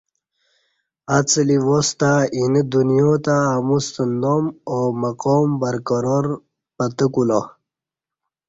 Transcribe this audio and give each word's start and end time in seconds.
اڅلی 1.17 1.57
واس 1.67 1.89
تہ 1.99 2.11
اینہ 2.35 2.61
دنیا 2.71 3.11
تہ 3.25 3.35
اموستہ 3.57 4.03
نام 4.21 4.45
او 4.71 4.79
مقام 5.01 5.47
برقرار 5.61 6.25
پتہ 6.77 7.05
کولا 7.13 7.41